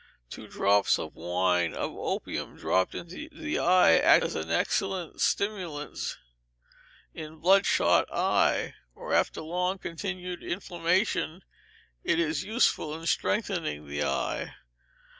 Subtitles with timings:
[0.31, 5.21] Two drops of the wine of opium dropped into the eye acts as an excellent
[5.21, 6.17] stimulant
[7.13, 11.43] in bloodshot eye; or after long continued inflammation,
[12.03, 14.55] it is useful in strengthening the eye.